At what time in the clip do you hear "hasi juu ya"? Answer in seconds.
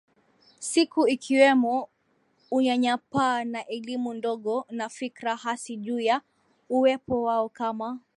5.35-6.21